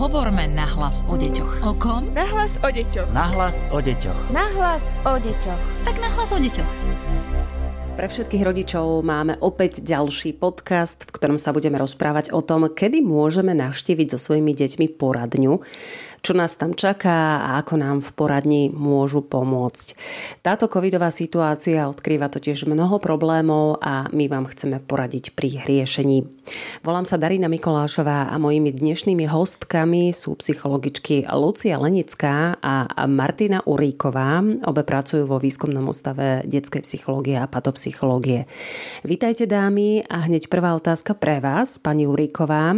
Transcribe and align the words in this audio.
Hovorme 0.00 0.48
nahlas 0.48 1.04
o 1.12 1.14
deťoch. 1.20 1.60
O 1.60 1.76
kom? 1.76 2.08
Nahlas 2.16 2.56
o 2.64 2.72
deťoch. 2.72 3.12
Nahlas 3.12 3.68
o 3.68 3.84
deťoch. 3.84 4.32
Nahlas 4.32 4.80
o 5.04 5.20
deťoch. 5.20 5.60
Tak 5.84 6.00
nahlas 6.00 6.32
o 6.32 6.40
deťoch. 6.40 6.72
Pre 8.00 8.08
všetkých 8.08 8.40
rodičov 8.40 9.04
máme 9.04 9.36
opäť 9.44 9.84
ďalší 9.84 10.40
podcast, 10.40 11.04
v 11.04 11.12
ktorom 11.12 11.36
sa 11.36 11.52
budeme 11.52 11.76
rozprávať 11.76 12.32
o 12.32 12.40
tom, 12.40 12.72
kedy 12.72 13.04
môžeme 13.04 13.52
navštíviť 13.52 14.16
so 14.16 14.18
svojimi 14.32 14.56
deťmi 14.56 14.96
poradňu 14.96 15.60
čo 16.20 16.36
nás 16.36 16.56
tam 16.56 16.76
čaká 16.76 17.44
a 17.44 17.48
ako 17.60 17.74
nám 17.80 17.98
v 18.04 18.10
poradni 18.12 18.62
môžu 18.68 19.24
pomôcť. 19.24 19.96
Táto 20.44 20.68
covidová 20.68 21.08
situácia 21.08 21.88
odkrýva 21.88 22.28
totiž 22.28 22.68
mnoho 22.68 23.00
problémov 23.00 23.80
a 23.80 24.08
my 24.12 24.28
vám 24.28 24.48
chceme 24.52 24.80
poradiť 24.84 25.32
pri 25.32 25.64
riešení. 25.64 26.28
Volám 26.84 27.08
sa 27.08 27.16
Darina 27.16 27.48
Mikolášová 27.48 28.28
a 28.28 28.34
mojimi 28.36 28.74
dnešnými 28.74 29.24
hostkami 29.30 30.12
sú 30.12 30.36
psychologičky 30.36 31.24
Lucia 31.32 31.80
Lenická 31.80 32.60
a 32.60 32.88
Martina 33.08 33.64
Uríková. 33.64 34.44
Obe 34.66 34.82
pracujú 34.84 35.24
vo 35.24 35.40
výskumnom 35.40 35.88
ústave 35.88 36.44
detskej 36.44 36.84
psychológie 36.84 37.38
a 37.38 37.48
patopsychológie. 37.48 38.44
Vítajte 39.06 39.48
dámy 39.48 40.04
a 40.04 40.28
hneď 40.28 40.52
prvá 40.52 40.76
otázka 40.76 41.16
pre 41.16 41.40
vás, 41.40 41.80
pani 41.80 42.04
Uríková 42.04 42.76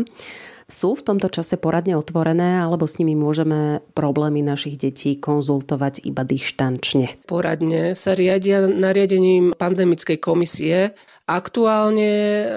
sú 0.72 0.96
v 0.96 1.04
tomto 1.04 1.28
čase 1.28 1.60
poradne 1.60 2.00
otvorené 2.00 2.56
alebo 2.56 2.88
s 2.88 2.96
nimi 2.96 3.12
môžeme 3.12 3.84
problémy 3.92 4.40
našich 4.40 4.80
detí 4.80 5.20
konzultovať 5.20 6.00
iba 6.08 6.24
dištančne? 6.24 7.20
Poradne 7.28 7.92
sa 7.92 8.16
riadia 8.16 8.64
nariadením 8.64 9.52
pandemickej 9.52 10.16
komisie. 10.16 10.96
Aktuálne 11.28 12.10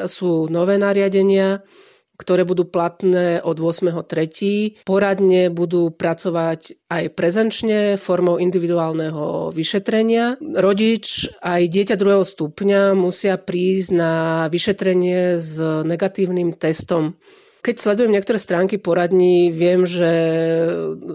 sú 0.08 0.48
nové 0.48 0.80
nariadenia, 0.80 1.60
ktoré 2.16 2.48
budú 2.48 2.64
platné 2.64 3.44
od 3.44 3.60
8.3. 3.60 4.88
Poradne 4.88 5.52
budú 5.52 5.92
pracovať 5.92 6.88
aj 6.88 7.04
prezenčne 7.12 8.00
formou 8.00 8.40
individuálneho 8.40 9.52
vyšetrenia. 9.52 10.40
Rodič 10.40 11.28
aj 11.44 11.68
dieťa 11.68 11.96
druhého 12.00 12.24
stupňa 12.24 12.96
musia 12.96 13.36
prísť 13.36 13.90
na 13.92 14.12
vyšetrenie 14.48 15.36
s 15.36 15.60
negatívnym 15.60 16.56
testom 16.56 17.20
keď 17.66 17.82
sledujem 17.82 18.14
niektoré 18.14 18.38
stránky 18.38 18.78
poradní, 18.78 19.50
viem, 19.50 19.90
že 19.90 20.06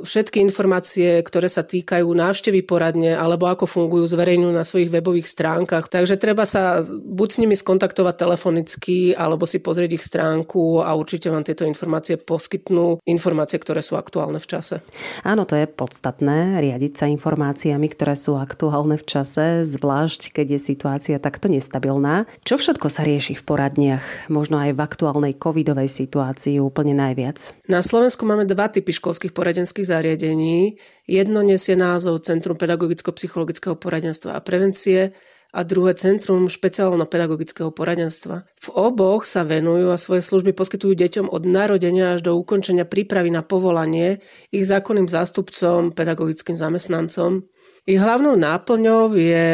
všetky 0.03 0.43
informácie, 0.43 1.23
ktoré 1.23 1.47
sa 1.47 1.63
týkajú 1.63 2.11
návštevy 2.11 2.67
poradne 2.67 3.15
alebo 3.15 3.47
ako 3.47 3.71
fungujú, 3.71 4.11
zverejňujú 4.11 4.51
na 4.51 4.67
svojich 4.67 4.91
webových 4.91 5.31
stránkach. 5.31 5.87
Takže 5.87 6.19
treba 6.19 6.43
sa 6.43 6.83
buď 6.91 7.29
s 7.31 7.39
nimi 7.39 7.55
skontaktovať 7.55 8.15
telefonicky, 8.19 9.15
alebo 9.15 9.47
si 9.47 9.63
pozrieť 9.63 9.91
ich 9.95 10.03
stránku 10.03 10.83
a 10.83 10.91
určite 10.99 11.31
vám 11.31 11.47
tieto 11.47 11.63
informácie 11.63 12.19
poskytnú, 12.19 12.99
informácie, 13.07 13.63
ktoré 13.63 13.79
sú 13.79 13.95
aktuálne 13.95 14.43
v 14.43 14.51
čase. 14.51 14.83
Áno, 15.23 15.47
to 15.47 15.55
je 15.55 15.71
podstatné, 15.71 16.59
riadiť 16.59 16.93
sa 16.99 17.07
informáciami, 17.07 17.87
ktoré 17.95 18.19
sú 18.19 18.35
aktuálne 18.35 18.99
v 18.99 19.07
čase, 19.07 19.63
zvlášť 19.63 20.35
keď 20.35 20.59
je 20.59 20.61
situácia 20.75 21.17
takto 21.23 21.47
nestabilná. 21.47 22.27
Čo 22.43 22.59
všetko 22.59 22.91
sa 22.91 23.07
rieši 23.07 23.39
v 23.39 23.47
poradniach, 23.47 24.27
možno 24.27 24.59
aj 24.59 24.75
v 24.75 24.83
aktuálnej 24.83 25.39
covidovej 25.39 25.87
situácii? 25.87 26.40
Situácii 26.41 26.65
úplne 26.65 26.97
najviac? 26.97 27.53
Na 27.69 27.85
Slovensku 27.85 28.25
máme 28.25 28.49
dva 28.49 28.73
typy 28.73 28.97
školských 28.97 29.37
poradenských 29.37 29.85
zariadení. 29.85 30.81
Jedno 31.05 31.45
nesie 31.45 31.77
názov 31.77 32.25
Centrum 32.25 32.57
pedagogicko-psychologického 32.57 33.77
poradenstva 33.77 34.33
a 34.33 34.41
prevencie 34.41 35.13
a 35.53 35.61
druhé 35.67 35.93
Centrum 35.99 36.49
špeciálno-pedagogického 36.49 37.75
poradenstva. 37.75 38.49
V 38.57 38.69
oboch 38.73 39.29
sa 39.29 39.45
venujú 39.45 39.93
a 39.93 40.01
svoje 40.01 40.25
služby 40.25 40.57
poskytujú 40.57 40.97
deťom 40.97 41.27
od 41.29 41.43
narodenia 41.45 42.17
až 42.17 42.25
do 42.25 42.33
ukončenia 42.39 42.89
prípravy 42.89 43.29
na 43.29 43.45
povolanie 43.45 44.25
ich 44.49 44.65
zákonným 44.65 45.11
zástupcom, 45.11 45.93
pedagogickým 45.93 46.57
zamestnancom. 46.57 47.45
Ich 47.89 47.99
hlavnou 47.99 48.39
náplňou 48.39 49.13
je 49.19 49.49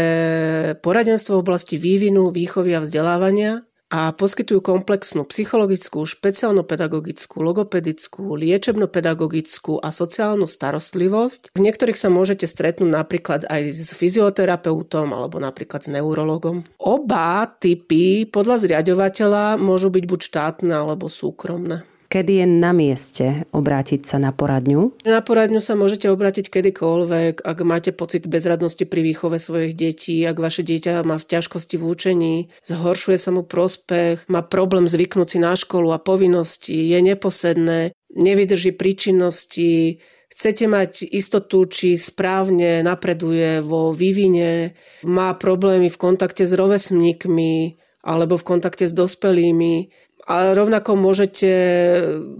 poradenstvo 0.84 1.40
v 1.40 1.42
oblasti 1.42 1.80
vývinu, 1.80 2.28
výchovy 2.28 2.76
a 2.76 2.84
vzdelávania, 2.84 3.64
a 3.86 4.10
poskytujú 4.10 4.62
komplexnú 4.66 5.22
psychologickú, 5.30 6.02
špeciálno-pedagogickú, 6.02 7.38
logopedickú, 7.38 8.34
liečebno-pedagogickú 8.34 9.78
a 9.78 9.94
sociálnu 9.94 10.50
starostlivosť. 10.50 11.54
V 11.54 11.60
niektorých 11.62 11.98
sa 11.98 12.10
môžete 12.10 12.50
stretnúť 12.50 12.90
napríklad 12.90 13.40
aj 13.46 13.62
s 13.70 13.94
fyzioterapeutom 13.94 15.14
alebo 15.14 15.38
napríklad 15.38 15.86
s 15.86 15.92
neurologom. 15.92 16.66
Oba 16.82 17.46
typy 17.62 18.26
podľa 18.26 18.66
zriadovateľa 18.66 19.54
môžu 19.62 19.94
byť 19.94 20.04
buď 20.04 20.20
štátne 20.20 20.74
alebo 20.74 21.06
súkromné. 21.06 21.86
Kedy 22.06 22.32
je 22.42 22.46
na 22.46 22.70
mieste 22.70 23.44
obrátiť 23.50 24.06
sa 24.06 24.22
na 24.22 24.30
poradňu? 24.30 25.02
Na 25.02 25.18
poradňu 25.18 25.58
sa 25.58 25.74
môžete 25.74 26.06
obrátiť 26.06 26.46
kedykoľvek, 26.48 27.42
ak 27.42 27.58
máte 27.66 27.90
pocit 27.90 28.30
bezradnosti 28.30 28.86
pri 28.86 29.02
výchove 29.02 29.42
svojich 29.42 29.74
detí, 29.74 30.22
ak 30.22 30.38
vaše 30.38 30.62
dieťa 30.62 31.02
má 31.02 31.18
v 31.18 31.28
ťažkosti 31.28 31.74
v 31.74 31.84
učení, 31.84 32.34
zhoršuje 32.62 33.18
sa 33.18 33.30
mu 33.34 33.42
prospech, 33.42 34.30
má 34.30 34.46
problém 34.46 34.86
zvyknúť 34.86 35.28
si 35.34 35.38
na 35.42 35.58
školu 35.58 35.90
a 35.90 35.98
povinnosti, 35.98 36.94
je 36.94 36.98
neposedné, 37.02 37.90
nevydrží 38.14 38.78
príčinnosti, 38.78 39.98
chcete 40.30 40.64
mať 40.70 41.10
istotu, 41.10 41.66
či 41.66 41.98
správne 41.98 42.86
napreduje 42.86 43.64
vo 43.64 43.90
vývine, 43.90 44.78
má 45.02 45.34
problémy 45.34 45.90
v 45.90 46.00
kontakte 46.00 46.46
s 46.46 46.54
rovesníkmi 46.54 47.82
alebo 48.06 48.38
v 48.38 48.46
kontakte 48.46 48.86
s 48.86 48.94
dospelými, 48.94 49.90
a 50.26 50.58
rovnako 50.58 50.98
môžete 50.98 51.50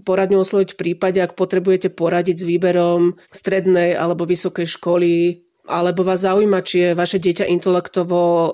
poradňu 0.02 0.42
osloviť 0.42 0.74
v 0.74 0.78
prípade, 0.78 1.22
ak 1.22 1.38
potrebujete 1.38 1.94
poradiť 1.94 2.36
s 2.42 2.48
výberom 2.48 3.14
strednej 3.30 3.94
alebo 3.94 4.26
vysokej 4.26 4.66
školy, 4.66 5.46
alebo 5.70 6.02
vás 6.02 6.26
zaujíma, 6.26 6.66
či 6.66 6.90
je 6.90 6.98
vaše 6.98 7.22
dieťa 7.22 7.46
intelektovo 7.46 8.50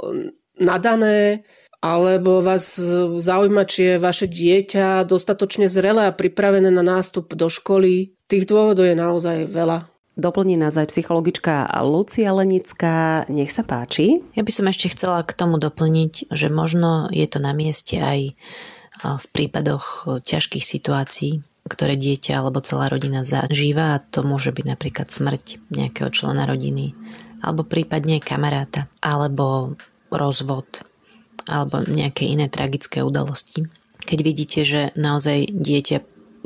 nadané, 0.60 1.48
alebo 1.82 2.44
vás 2.44 2.78
zaujíma, 3.18 3.64
či 3.66 3.80
je 3.94 3.94
vaše 3.98 4.28
dieťa 4.28 5.08
dostatočne 5.08 5.66
zrelé 5.66 6.08
a 6.08 6.16
pripravené 6.16 6.70
na 6.70 6.84
nástup 6.84 7.32
do 7.34 7.48
školy. 7.50 8.14
Tých 8.28 8.46
dôvodov 8.46 8.86
je 8.86 8.96
naozaj 8.96 9.50
veľa. 9.50 9.90
Doplní 10.12 10.60
nás 10.60 10.76
aj 10.76 10.92
psychologička 10.92 11.72
Lucia 11.88 12.36
Lenická. 12.36 13.24
Nech 13.32 13.48
sa 13.48 13.64
páči. 13.64 14.20
Ja 14.36 14.44
by 14.44 14.52
som 14.52 14.68
ešte 14.68 14.92
chcela 14.92 15.24
k 15.24 15.32
tomu 15.32 15.56
doplniť, 15.56 16.28
že 16.28 16.52
možno 16.52 17.08
je 17.08 17.24
to 17.24 17.40
na 17.40 17.56
mieste 17.56 17.96
aj 17.96 18.36
v 19.02 19.26
prípadoch 19.34 20.18
ťažkých 20.22 20.62
situácií, 20.62 21.42
ktoré 21.66 21.94
dieťa 21.94 22.38
alebo 22.38 22.62
celá 22.62 22.90
rodina 22.90 23.22
zažíva 23.22 23.98
a 23.98 24.02
to 24.02 24.26
môže 24.26 24.50
byť 24.50 24.66
napríklad 24.66 25.08
smrť 25.10 25.62
nejakého 25.70 26.10
člena 26.10 26.46
rodiny 26.46 26.94
alebo 27.42 27.66
prípadne 27.66 28.22
kamaráta 28.22 28.86
alebo 29.02 29.74
rozvod 30.10 30.86
alebo 31.50 31.82
nejaké 31.82 32.30
iné 32.30 32.46
tragické 32.46 33.02
udalosti. 33.02 33.66
Keď 34.02 34.18
vidíte, 34.22 34.60
že 34.62 34.80
naozaj 34.94 35.50
dieťa 35.50 35.98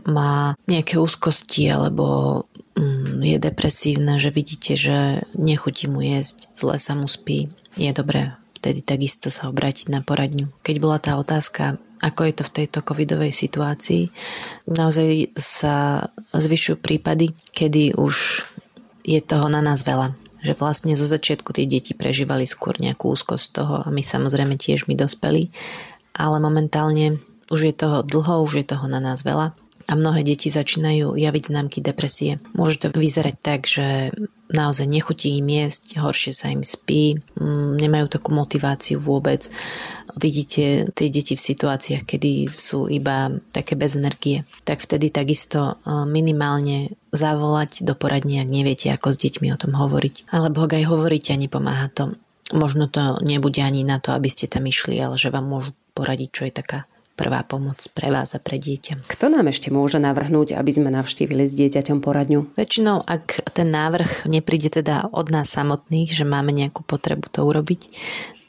má 0.08 0.56
nejaké 0.68 1.00
úzkosti 1.00 1.68
alebo 1.72 2.44
mm, 2.76 3.20
je 3.20 3.36
depresívne, 3.40 4.20
že 4.20 4.32
vidíte, 4.32 4.72
že 4.76 5.24
nechutí 5.36 5.88
mu 5.88 6.04
jesť, 6.04 6.52
zle 6.52 6.76
sa 6.80 6.92
mu 6.96 7.08
spí, 7.08 7.48
je 7.76 7.90
dobré 7.92 8.36
vtedy 8.56 8.80
takisto 8.80 9.28
sa 9.28 9.46
obrátiť 9.52 9.92
na 9.92 10.00
poradňu. 10.00 10.50
Keď 10.64 10.76
bola 10.80 10.98
tá 10.98 11.20
otázka, 11.20 11.78
ako 12.02 12.20
je 12.28 12.32
to 12.36 12.44
v 12.44 12.54
tejto 12.62 12.78
covidovej 12.84 13.32
situácii, 13.32 14.08
naozaj 14.68 15.32
sa 15.36 16.06
zvyšujú 16.36 16.76
prípady, 16.80 17.32
kedy 17.56 17.96
už 17.96 18.44
je 19.06 19.20
toho 19.22 19.46
na 19.48 19.64
nás 19.64 19.86
veľa. 19.86 20.12
Že 20.44 20.52
vlastne 20.60 20.92
zo 20.94 21.08
začiatku 21.08 21.50
tie 21.56 21.66
deti 21.66 21.96
prežívali 21.96 22.46
skôr 22.46 22.78
nejakú 22.78 23.10
úzkosť 23.10 23.46
toho 23.50 23.74
a 23.82 23.88
my 23.90 24.04
samozrejme 24.04 24.54
tiež 24.54 24.86
my 24.86 24.94
dospeli, 24.94 25.50
ale 26.14 26.36
momentálne 26.38 27.18
už 27.50 27.60
je 27.70 27.74
toho 27.74 28.04
dlho, 28.04 28.44
už 28.44 28.62
je 28.62 28.66
toho 28.76 28.86
na 28.86 29.00
nás 29.00 29.24
veľa 29.26 29.65
a 29.86 29.92
mnohé 29.94 30.26
deti 30.26 30.50
začínajú 30.50 31.14
javiť 31.14 31.42
známky 31.46 31.78
depresie. 31.78 32.42
Môže 32.58 32.82
to 32.82 32.90
vyzerať 32.90 33.36
tak, 33.38 33.70
že 33.70 34.10
naozaj 34.50 34.86
nechutí 34.86 35.38
im 35.38 35.46
jesť, 35.46 36.02
horšie 36.02 36.32
sa 36.34 36.50
im 36.50 36.66
spí, 36.66 37.18
mm, 37.38 37.78
nemajú 37.78 38.06
takú 38.10 38.34
motiváciu 38.34 38.98
vôbec. 38.98 39.46
Vidíte 40.18 40.90
tie 40.90 41.08
deti 41.10 41.38
v 41.38 41.46
situáciách, 41.46 42.02
kedy 42.02 42.50
sú 42.50 42.90
iba 42.90 43.30
také 43.54 43.78
bez 43.78 43.94
energie, 43.94 44.42
tak 44.66 44.82
vtedy 44.82 45.10
takisto 45.10 45.78
e, 45.82 46.02
minimálne 46.06 46.94
zavolať 47.14 47.86
do 47.86 47.94
poradní, 47.94 48.42
ak 48.42 48.50
neviete, 48.50 48.90
ako 48.90 49.14
s 49.14 49.22
deťmi 49.22 49.54
o 49.54 49.60
tom 49.60 49.74
hovoriť. 49.74 50.34
Alebo 50.34 50.66
ak 50.66 50.82
aj 50.82 50.84
hovoríte 50.90 51.30
a 51.34 51.38
nepomáha 51.38 51.90
to, 51.94 52.14
možno 52.54 52.90
to 52.90 53.22
nebude 53.22 53.62
ani 53.62 53.86
na 53.86 54.02
to, 54.02 54.14
aby 54.14 54.30
ste 54.30 54.50
tam 54.50 54.66
išli, 54.66 54.98
ale 54.98 55.14
že 55.14 55.30
vám 55.30 55.46
môžu 55.46 55.70
poradiť, 55.94 56.28
čo 56.34 56.42
je 56.46 56.52
taká 56.54 56.90
prvá 57.16 57.42
pomoc 57.42 57.80
pre 57.96 58.12
vás 58.12 58.36
a 58.36 58.38
pre 58.38 58.60
dieťa. 58.60 59.08
Kto 59.08 59.32
nám 59.32 59.48
ešte 59.48 59.72
môže 59.72 59.96
navrhnúť, 59.96 60.54
aby 60.54 60.70
sme 60.70 60.92
navštívili 60.92 61.48
s 61.48 61.56
dieťaťom 61.56 62.04
poradňu? 62.04 62.54
Väčšinou, 62.54 63.02
ak 63.02 63.56
ten 63.56 63.72
návrh 63.72 64.28
nepríde 64.28 64.68
teda 64.68 65.08
od 65.10 65.32
nás 65.32 65.48
samotných, 65.48 66.12
že 66.12 66.28
máme 66.28 66.52
nejakú 66.52 66.84
potrebu 66.84 67.32
to 67.32 67.48
urobiť, 67.48 67.82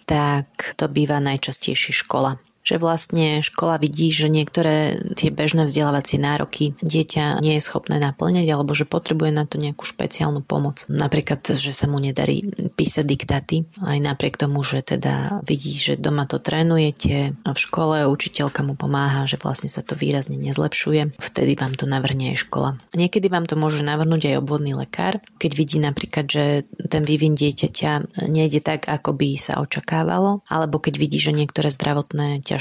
tak 0.03 0.75
to 0.75 0.91
býva 0.91 1.23
najčastejšie 1.23 1.95
škola 2.03 2.37
že 2.67 2.75
vlastne 2.75 3.39
škola 3.39 3.79
vidí, 3.79 4.11
že 4.11 4.27
niektoré 4.27 4.99
tie 5.15 5.31
bežné 5.31 5.63
vzdelávacie 5.63 6.19
nároky 6.19 6.75
dieťa 6.83 7.39
nie 7.39 7.55
je 7.55 7.63
schopné 7.63 7.95
naplňať 7.95 8.43
alebo 8.51 8.75
že 8.75 8.83
potrebuje 8.83 9.31
na 9.31 9.47
to 9.47 9.55
nejakú 9.55 9.87
špeciálnu 9.87 10.43
pomoc. 10.43 10.83
Napríklad, 10.91 11.55
že 11.55 11.71
sa 11.71 11.87
mu 11.87 11.95
nedarí 12.03 12.43
písať 12.75 13.05
diktáty, 13.07 13.63
aj 13.79 14.03
napriek 14.03 14.35
tomu, 14.35 14.59
že 14.67 14.83
teda 14.83 15.39
vidí, 15.47 15.79
že 15.79 15.95
doma 15.95 16.27
to 16.27 16.43
trénujete 16.43 17.39
a 17.47 17.49
v 17.55 17.59
škole 17.59 18.03
učiteľka 18.11 18.67
mu 18.67 18.75
pomáha, 18.75 19.23
že 19.23 19.39
vlastne 19.39 19.71
sa 19.71 19.79
to 19.79 19.95
výrazne 19.95 20.35
nezlepšuje, 20.35 21.15
vtedy 21.15 21.55
vám 21.55 21.71
to 21.79 21.87
navrhne 21.87 22.35
aj 22.35 22.43
škola. 22.43 22.75
Niekedy 22.91 23.31
vám 23.31 23.47
to 23.47 23.55
môže 23.55 23.79
navrhnúť 23.79 24.35
aj 24.35 24.39
obvodný 24.43 24.75
lekár, 24.75 25.23
keď 25.39 25.51
vidí 25.55 25.77
napríklad, 25.79 26.27
že 26.27 26.67
ten 26.91 27.07
vývin 27.07 27.37
dieťaťa 27.39 28.27
nejde 28.27 28.59
tak, 28.59 28.91
ako 28.91 29.15
by 29.15 29.39
sa 29.39 29.63
očakávalo, 29.63 30.43
alebo 30.49 30.83
keď 30.83 30.99
vidí, 30.99 31.21
že 31.21 31.31
niektoré 31.31 31.71
zdravotné 31.71 32.41
ťažkosti 32.41 32.56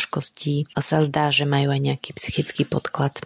sa 0.85 1.01
zdá, 1.01 1.33
že 1.33 1.49
majú 1.49 1.73
aj 1.73 1.81
nejaký 1.81 2.11
psychický 2.13 2.69
podklad. 2.69 3.17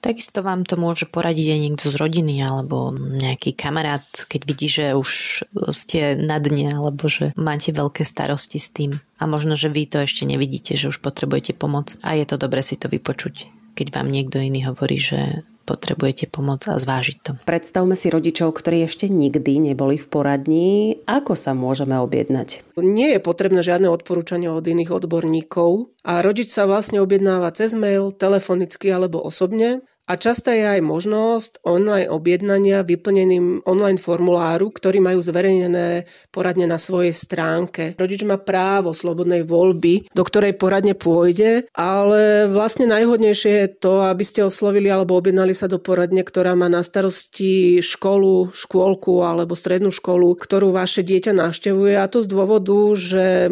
Takisto 0.00 0.40
vám 0.40 0.64
to 0.64 0.80
môže 0.80 1.04
poradiť 1.12 1.46
aj 1.52 1.60
niekto 1.60 1.86
z 1.92 2.00
rodiny 2.00 2.40
alebo 2.40 2.88
nejaký 2.96 3.52
kamarát, 3.52 4.00
keď 4.32 4.40
vidí, 4.48 4.66
že 4.72 4.96
už 4.96 5.44
ste 5.76 6.16
na 6.16 6.40
dne 6.40 6.72
alebo 6.72 7.04
že 7.04 7.36
máte 7.36 7.68
veľké 7.68 8.00
starosti 8.00 8.56
s 8.56 8.72
tým. 8.72 8.96
A 9.20 9.28
možno, 9.28 9.60
že 9.60 9.68
vy 9.68 9.84
to 9.84 10.00
ešte 10.00 10.24
nevidíte, 10.24 10.72
že 10.72 10.88
už 10.88 11.04
potrebujete 11.04 11.52
pomoc 11.52 12.00
a 12.00 12.16
je 12.16 12.24
to 12.24 12.40
dobre 12.40 12.64
si 12.64 12.80
to 12.80 12.88
vypočuť, 12.88 13.52
keď 13.76 13.86
vám 13.92 14.08
niekto 14.08 14.40
iný 14.40 14.64
hovorí, 14.72 14.96
že 14.96 15.44
potrebujete 15.70 16.26
pomoc 16.26 16.66
a 16.66 16.74
zvážiť 16.74 17.16
to. 17.22 17.32
Predstavme 17.46 17.94
si 17.94 18.10
rodičov, 18.10 18.58
ktorí 18.58 18.90
ešte 18.90 19.06
nikdy 19.06 19.70
neboli 19.70 19.94
v 19.94 20.06
poradni. 20.10 20.98
Ako 21.06 21.38
sa 21.38 21.54
môžeme 21.54 21.94
objednať? 22.02 22.66
Nie 22.74 23.14
je 23.14 23.20
potrebné 23.22 23.62
žiadne 23.62 23.86
odporúčania 23.86 24.50
od 24.50 24.66
iných 24.66 24.90
odborníkov 24.90 25.94
a 26.02 26.18
rodič 26.26 26.50
sa 26.50 26.66
vlastne 26.66 26.98
objednáva 26.98 27.54
cez 27.54 27.78
mail, 27.78 28.10
telefonicky 28.10 28.90
alebo 28.90 29.22
osobne 29.22 29.86
a 30.10 30.18
často 30.18 30.50
je 30.50 30.66
aj 30.66 30.82
možnosť 30.82 31.62
online 31.62 32.10
objednania 32.10 32.82
vyplneným 32.82 33.62
online 33.62 34.02
formuláru, 34.02 34.74
ktorý 34.74 34.98
majú 34.98 35.22
zverejnené 35.22 36.10
poradne 36.34 36.66
na 36.66 36.82
svojej 36.82 37.14
stránke. 37.14 37.94
Rodič 37.94 38.26
má 38.26 38.34
právo 38.34 38.90
slobodnej 38.90 39.46
voľby, 39.46 40.10
do 40.10 40.22
ktorej 40.26 40.58
poradne 40.58 40.98
pôjde, 40.98 41.70
ale 41.78 42.50
vlastne 42.50 42.90
najhodnejšie 42.90 43.52
je 43.62 43.68
to, 43.70 44.02
aby 44.02 44.26
ste 44.26 44.42
oslovili 44.42 44.90
alebo 44.90 45.14
objednali 45.14 45.54
sa 45.54 45.70
do 45.70 45.78
poradne, 45.78 46.26
ktorá 46.26 46.58
má 46.58 46.66
na 46.66 46.82
starosti 46.82 47.78
školu, 47.78 48.50
škôlku 48.50 49.22
alebo 49.22 49.54
strednú 49.54 49.94
školu, 49.94 50.34
ktorú 50.34 50.74
vaše 50.74 51.06
dieťa 51.06 51.38
navštevuje 51.38 51.94
a 51.94 52.10
to 52.10 52.18
z 52.18 52.26
dôvodu, 52.26 52.74
že 52.98 53.24
e, 53.46 53.50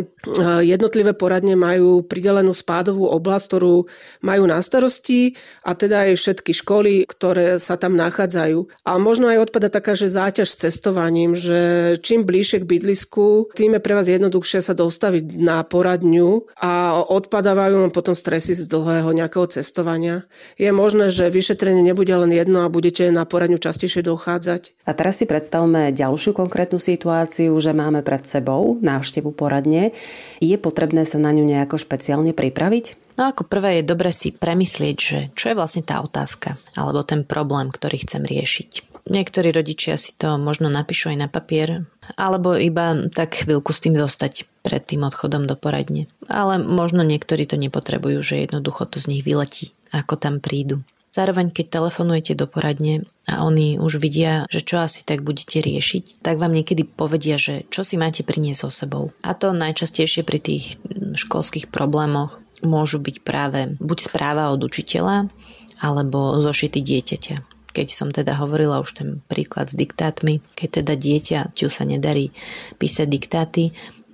jednotlivé 0.67 1.15
poradne 1.15 1.55
majú 1.55 2.03
pridelenú 2.03 2.51
spádovú 2.51 3.07
oblasť, 3.15 3.45
ktorú 3.47 3.87
majú 4.27 4.43
na 4.51 4.59
starosti 4.59 5.39
a 5.63 5.79
teda 5.79 6.11
aj 6.11 6.19
všetky 6.19 6.48
všetky 6.49 6.65
školy, 6.65 6.95
ktoré 7.05 7.61
sa 7.61 7.77
tam 7.77 7.93
nachádzajú. 7.93 8.73
A 8.89 8.97
možno 8.97 9.29
aj 9.29 9.53
odpada 9.53 9.69
taká, 9.69 9.93
že 9.93 10.09
záťaž 10.09 10.49
s 10.49 10.61
cestovaním, 10.65 11.37
že 11.37 11.93
čím 12.01 12.25
bližšie 12.25 12.65
k 12.65 12.69
bydlisku, 12.73 13.53
tým 13.53 13.77
je 13.77 13.85
pre 13.85 13.93
vás 13.93 14.09
jednoduchšie 14.09 14.65
sa 14.65 14.73
dostaviť 14.73 15.37
na 15.37 15.61
poradňu 15.61 16.49
a 16.57 17.05
odpadávajú 17.05 17.93
potom 17.93 18.17
stresy 18.17 18.57
z 18.57 18.65
dlhého 18.65 19.13
nejakého 19.13 19.45
cestovania. 19.53 20.25
Je 20.57 20.73
možné, 20.73 21.13
že 21.13 21.29
vyšetrenie 21.29 21.85
nebude 21.85 22.17
len 22.17 22.33
jedno 22.33 22.65
a 22.65 22.73
budete 22.73 23.13
na 23.13 23.29
poradňu 23.29 23.61
častejšie 23.61 24.01
dochádzať. 24.09 24.89
A 24.89 24.97
teraz 24.97 25.21
si 25.21 25.29
predstavme 25.29 25.93
ďalšiu 25.93 26.33
konkrétnu 26.33 26.81
situáciu, 26.81 27.53
že 27.61 27.77
máme 27.77 28.01
pred 28.01 28.25
sebou 28.25 28.81
návštevu 28.81 29.37
poradne. 29.37 29.93
Je 30.41 30.57
potrebné 30.57 31.05
sa 31.05 31.21
na 31.21 31.29
ňu 31.29 31.45
nejako 31.45 31.77
špeciálne 31.77 32.33
pripraviť? 32.33 33.08
No 33.19 33.35
ako 33.35 33.51
prvé 33.51 33.83
je 33.83 33.91
dobre 33.91 34.15
si 34.15 34.31
premyslieť, 34.31 34.97
že 34.97 35.19
čo 35.35 35.51
je 35.51 35.59
vlastne 35.59 35.83
tá 35.83 35.99
otázka 35.99 36.55
alebo 36.79 37.03
ten 37.03 37.27
problém, 37.27 37.67
ktorý 37.69 37.99
chcem 38.07 38.23
riešiť. 38.23 38.89
Niektorí 39.09 39.51
rodičia 39.51 39.97
si 39.97 40.13
to 40.15 40.37
možno 40.37 40.69
napíšu 40.69 41.11
aj 41.11 41.19
na 41.19 41.29
papier, 41.33 41.89
alebo 42.21 42.53
iba 42.53 43.09
tak 43.09 43.41
chvíľku 43.41 43.73
s 43.73 43.81
tým 43.81 43.97
zostať 43.97 44.45
pred 44.61 44.85
tým 44.85 45.01
odchodom 45.01 45.49
do 45.49 45.57
poradne. 45.57 46.13
Ale 46.29 46.61
možno 46.61 47.01
niektorí 47.01 47.49
to 47.49 47.57
nepotrebujú, 47.57 48.21
že 48.21 48.45
jednoducho 48.45 48.85
to 48.85 49.01
z 49.01 49.09
nich 49.17 49.25
vyletí, 49.25 49.73
ako 49.97 50.21
tam 50.21 50.45
prídu. 50.45 50.85
Zároveň, 51.09 51.49
keď 51.49 51.81
telefonujete 51.81 52.37
do 52.37 52.45
poradne 52.45 53.09
a 53.25 53.49
oni 53.49 53.81
už 53.81 53.97
vidia, 53.97 54.45
že 54.53 54.61
čo 54.61 54.85
asi 54.85 55.09
tak 55.09 55.25
budete 55.25 55.65
riešiť, 55.65 56.21
tak 56.21 56.37
vám 56.37 56.53
niekedy 56.53 56.85
povedia, 56.85 57.41
že 57.41 57.65
čo 57.73 57.81
si 57.81 57.97
máte 57.97 58.21
priniesť 58.21 58.61
so 58.61 58.71
sebou. 58.71 59.05
A 59.25 59.33
to 59.33 59.57
najčastejšie 59.57 60.21
pri 60.21 60.39
tých 60.39 60.77
školských 61.17 61.73
problémoch 61.73 62.37
môžu 62.65 62.99
byť 62.99 63.17
práve 63.23 63.79
buď 63.79 63.99
správa 63.99 64.51
od 64.51 64.63
učiteľa, 64.65 65.31
alebo 65.79 66.39
zošity 66.43 66.83
dieťaťa. 66.83 67.37
Keď 67.71 67.89
som 67.93 68.09
teda 68.11 68.35
hovorila 68.41 68.83
už 68.83 68.91
ten 68.99 69.09
príklad 69.31 69.71
s 69.71 69.79
diktátmi, 69.79 70.43
keď 70.59 70.83
teda 70.83 70.95
dieťa 70.99 71.41
ťu 71.55 71.69
sa 71.71 71.87
nedarí 71.87 72.35
písať 72.83 73.07
diktáty, 73.07 73.65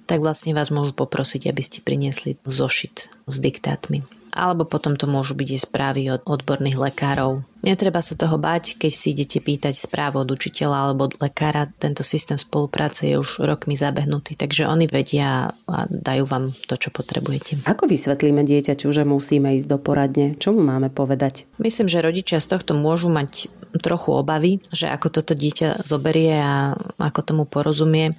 tak 0.05 0.21
vlastne 0.21 0.53
vás 0.53 0.69
môžu 0.69 0.93
poprosiť, 0.93 1.49
aby 1.49 1.63
ste 1.65 1.81
priniesli 1.81 2.37
zošit 2.45 3.09
s 3.25 3.37
diktátmi 3.41 4.05
alebo 4.35 4.67
potom 4.67 4.99
to 4.99 5.07
môžu 5.07 5.39
byť 5.39 5.49
aj 5.55 5.61
správy 5.63 6.03
od 6.11 6.27
odborných 6.27 6.77
lekárov. 6.77 7.47
Netreba 7.65 8.05
sa 8.05 8.13
toho 8.13 8.37
bať, 8.37 8.77
keď 8.77 8.93
si 8.93 9.17
idete 9.17 9.41
pýtať 9.41 9.73
správu 9.73 10.21
od 10.21 10.29
učiteľa 10.29 10.93
alebo 10.93 11.09
od 11.09 11.17
lekára. 11.17 11.65
Tento 11.81 12.05
systém 12.05 12.37
spolupráce 12.37 13.09
je 13.09 13.17
už 13.17 13.41
rokmi 13.41 13.73
zabehnutý, 13.73 14.37
takže 14.37 14.69
oni 14.69 14.85
vedia 14.85 15.49
a 15.65 15.79
dajú 15.89 16.29
vám 16.29 16.53
to, 16.69 16.77
čo 16.77 16.93
potrebujete. 16.93 17.65
Ako 17.65 17.89
vysvetlíme 17.89 18.45
dieťaťu, 18.45 18.93
že 18.93 19.09
musíme 19.09 19.57
ísť 19.57 19.69
do 19.71 19.79
poradne? 19.81 20.37
Čo 20.37 20.53
mu 20.53 20.61
máme 20.61 20.93
povedať? 20.93 21.49
Myslím, 21.57 21.89
že 21.89 22.05
rodičia 22.05 22.37
z 22.37 22.53
tohto 22.53 22.77
môžu 22.77 23.09
mať 23.09 23.49
trochu 23.83 24.15
obavy, 24.15 24.63
že 24.71 24.91
ako 24.91 25.11
toto 25.11 25.33
dieťa 25.35 25.83
zoberie 25.83 26.39
a 26.39 26.75
ako 26.99 27.21
tomu 27.23 27.43
porozumie. 27.47 28.15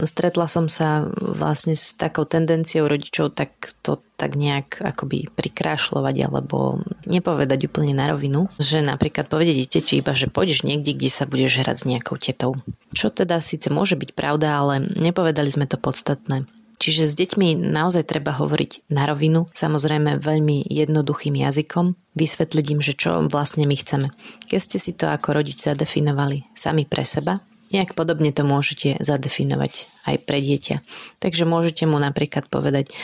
Stretla 0.00 0.44
som 0.50 0.68
sa 0.68 1.08
vlastne 1.16 1.72
s 1.72 1.96
takou 1.96 2.28
tendenciou 2.28 2.84
rodičov 2.88 3.32
tak 3.32 3.54
to 3.80 4.00
tak 4.18 4.34
nejak 4.34 4.82
akoby 4.82 5.30
prikrášľovať 5.30 6.16
alebo 6.26 6.82
nepovedať 7.06 7.70
úplne 7.70 7.94
na 7.94 8.10
rovinu, 8.10 8.50
že 8.58 8.82
napríklad 8.82 9.30
povedať 9.30 9.62
dieťaťu 9.62 10.02
iba, 10.02 10.10
že 10.10 10.26
pôjdeš 10.26 10.66
niekde, 10.66 10.98
kde 10.98 11.06
sa 11.06 11.22
budeš 11.22 11.62
hrať 11.62 11.76
s 11.78 11.86
nejakou 11.86 12.18
tetou. 12.18 12.58
Čo 12.90 13.14
teda 13.14 13.38
síce 13.38 13.70
môže 13.70 13.94
byť 13.94 14.18
pravda, 14.18 14.58
ale 14.58 14.82
nepovedali 14.98 15.54
sme 15.54 15.70
to 15.70 15.78
podstatné. 15.78 16.50
Čiže 16.78 17.10
s 17.10 17.14
deťmi 17.18 17.58
naozaj 17.58 18.06
treba 18.06 18.38
hovoriť 18.38 18.86
na 18.94 19.10
rovinu, 19.10 19.50
samozrejme 19.50 20.22
veľmi 20.22 20.62
jednoduchým 20.70 21.34
jazykom, 21.34 21.98
vysvetliť 22.14 22.66
im, 22.78 22.80
že 22.80 22.94
čo 22.94 23.26
vlastne 23.26 23.66
my 23.66 23.74
chceme. 23.74 24.14
Keď 24.46 24.60
ste 24.62 24.78
si 24.78 24.94
to 24.94 25.10
ako 25.10 25.42
rodič 25.42 25.58
zadefinovali 25.58 26.46
sami 26.54 26.86
pre 26.86 27.02
seba, 27.02 27.42
nejak 27.74 27.98
podobne 27.98 28.30
to 28.30 28.46
môžete 28.46 29.02
zadefinovať 29.02 29.90
aj 30.06 30.16
pre 30.22 30.38
dieťa. 30.38 30.76
Takže 31.18 31.44
môžete 31.44 31.84
mu 31.90 31.98
napríklad 31.98 32.46
povedať, 32.46 32.94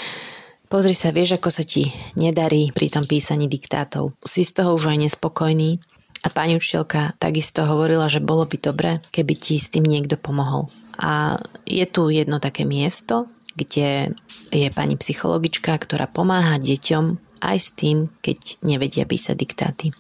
Pozri 0.65 0.97
sa, 0.97 1.15
vieš, 1.15 1.39
ako 1.39 1.55
sa 1.55 1.63
ti 1.63 1.87
nedarí 2.19 2.75
pri 2.75 2.91
tom 2.91 3.07
písaní 3.07 3.47
diktátov. 3.47 4.17
Si 4.25 4.43
z 4.43 4.59
toho 4.59 4.75
už 4.75 4.91
aj 4.91 5.07
nespokojný 5.07 5.79
a 6.25 6.33
pani 6.33 6.59
učiteľka 6.59 7.15
takisto 7.21 7.63
hovorila, 7.69 8.11
že 8.11 8.25
bolo 8.25 8.43
by 8.43 8.57
dobre, 8.59 8.99
keby 9.15 9.39
ti 9.39 9.61
s 9.61 9.71
tým 9.71 9.87
niekto 9.87 10.19
pomohol. 10.19 10.73
A 10.99 11.39
je 11.63 11.85
tu 11.87 12.11
jedno 12.11 12.43
také 12.43 12.67
miesto, 12.67 13.31
kde 13.55 14.15
je 14.51 14.69
pani 14.71 14.95
psychologička, 14.99 15.75
ktorá 15.79 16.07
pomáha 16.11 16.59
deťom 16.59 17.25
aj 17.45 17.59
s 17.61 17.69
tým, 17.77 18.09
keď 18.25 18.65
nevedia 18.65 19.05
písať 19.05 19.37
diktáty. 19.37 19.93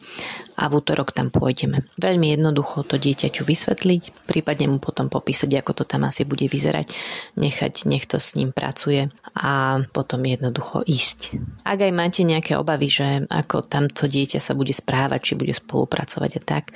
A 0.56 0.70
v 0.72 0.80
útorok 0.80 1.12
tam 1.12 1.28
pôjdeme. 1.28 1.84
Veľmi 2.00 2.32
jednoducho 2.32 2.86
to 2.88 2.96
dieťaťu 2.96 3.44
vysvetliť, 3.44 4.24
prípadne 4.24 4.72
mu 4.72 4.78
potom 4.80 5.12
popísať, 5.12 5.60
ako 5.60 5.82
to 5.82 5.84
tam 5.84 6.08
asi 6.08 6.24
bude 6.24 6.48
vyzerať, 6.48 6.94
nechať, 7.36 7.90
nech 7.90 8.08
to 8.08 8.16
s 8.16 8.38
ním 8.38 8.54
pracuje 8.54 9.12
a 9.36 9.82
potom 9.92 10.24
jednoducho 10.24 10.86
ísť. 10.86 11.36
Ak 11.68 11.84
aj 11.84 11.92
máte 11.92 12.22
nejaké 12.24 12.56
obavy, 12.56 12.88
že 12.88 13.28
ako 13.28 13.66
tamto 13.66 14.08
dieťa 14.08 14.40
sa 14.40 14.56
bude 14.56 14.72
správať, 14.72 15.20
či 15.20 15.32
bude 15.34 15.52
spolupracovať 15.52 16.30
a 16.38 16.42
tak, 16.46 16.72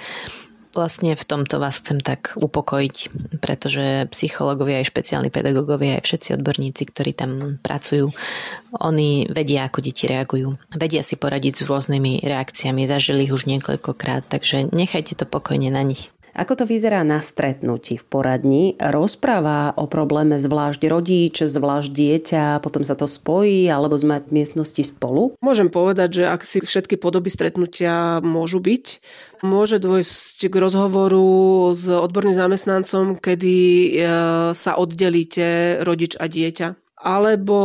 Vlastne 0.77 1.17
v 1.17 1.25
tomto 1.25 1.57
vás 1.57 1.81
chcem 1.81 1.97
tak 1.97 2.37
upokojiť, 2.37 2.97
pretože 3.41 4.05
psychológovia 4.13 4.85
aj 4.85 4.91
špeciálni 4.93 5.33
pedagógovia, 5.33 5.97
aj 5.97 6.05
všetci 6.05 6.29
odborníci, 6.37 6.83
ktorí 6.93 7.17
tam 7.17 7.57
pracujú, 7.65 8.13
oni 8.85 9.33
vedia, 9.33 9.65
ako 9.65 9.81
deti 9.81 10.05
reagujú. 10.05 10.61
Vedia 10.77 11.01
si 11.01 11.17
poradiť 11.17 11.65
s 11.65 11.67
rôznymi 11.67 12.21
reakciami, 12.21 12.85
zažili 12.85 13.25
ich 13.25 13.33
už 13.33 13.49
niekoľkokrát, 13.49 14.29
takže 14.29 14.69
nechajte 14.69 15.17
to 15.17 15.25
pokojne 15.25 15.73
na 15.73 15.81
nich. 15.81 16.13
Ako 16.39 16.55
to 16.55 16.71
vyzerá 16.71 17.03
na 17.03 17.19
stretnutí 17.19 17.99
v 17.99 18.05
poradni? 18.07 18.65
Rozpráva 18.79 19.75
o 19.75 19.91
probléme 19.91 20.39
zvlášť 20.39 20.87
rodič, 20.87 21.43
zvlášť 21.43 21.91
dieťa, 21.91 22.45
potom 22.63 22.87
sa 22.87 22.95
to 22.95 23.11
spojí, 23.11 23.67
alebo 23.67 23.99
sme 23.99 24.23
v 24.23 24.39
miestnosti 24.39 24.87
spolu? 24.87 25.35
Môžem 25.43 25.67
povedať, 25.67 26.23
že 26.23 26.25
ak 26.31 26.47
si 26.47 26.63
všetky 26.63 26.95
podoby 26.95 27.27
stretnutia 27.27 28.23
môžu 28.23 28.63
byť, 28.63 28.85
môže 29.43 29.83
dôjsť 29.83 30.47
k 30.47 30.55
rozhovoru 30.63 31.75
s 31.75 31.91
odborným 31.91 32.39
zamestnancom, 32.39 33.19
kedy 33.19 33.57
e, 33.59 33.91
sa 34.55 34.79
oddelíte 34.79 35.83
rodič 35.83 36.15
a 36.23 36.31
dieťa 36.31 36.87
alebo 36.99 37.59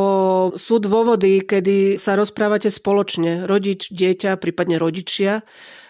sú 0.53 0.77
dôvody, 0.77 1.42
kedy 1.42 1.98
sa 1.98 2.13
rozprávate 2.13 2.70
spoločne, 2.70 3.50
rodič, 3.50 3.89
dieťa, 3.89 4.38
prípadne 4.38 4.77
rodičia 4.77 5.42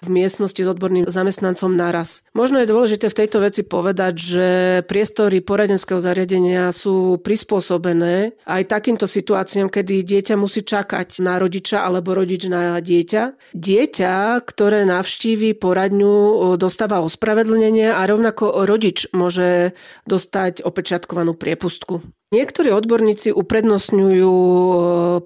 v 0.04 0.12
miestnosti 0.12 0.60
s 0.60 0.68
odborným 0.68 1.08
zamestnancom 1.08 1.72
naraz. 1.72 2.28
Možno 2.36 2.60
je 2.60 2.68
dôležité 2.68 3.08
v 3.08 3.18
tejto 3.24 3.40
veci 3.40 3.64
povedať, 3.64 4.14
že 4.20 4.48
priestory 4.84 5.40
poradenského 5.40 6.04
zariadenia 6.04 6.76
sú 6.76 7.24
prispôsobené 7.24 8.36
aj 8.44 8.64
takýmto 8.68 9.08
situáciám, 9.08 9.72
kedy 9.72 10.04
dieťa 10.04 10.36
musí 10.36 10.68
čakať 10.68 11.24
na 11.24 11.40
rodiča 11.40 11.88
alebo 11.88 12.12
rodič 12.12 12.52
na 12.52 12.84
dieťa. 12.84 13.56
Dieťa, 13.56 14.44
ktoré 14.44 14.84
navštívi 14.84 15.56
poradňu, 15.56 16.56
dostáva 16.60 17.00
ospravedlnenie 17.00 17.96
a 17.96 18.04
rovnako 18.04 18.68
rodič 18.68 19.08
môže 19.16 19.72
dostať 20.04 20.68
opečiatkovanú 20.68 21.38
priepustku. 21.38 22.04
Niektorí 22.34 22.74
odborníci 22.74 23.30
uprednostňujú 23.30 24.36